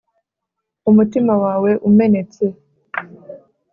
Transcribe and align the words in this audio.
umutima 0.89 1.33
wawe 1.43 1.71
umenetse 1.87 2.43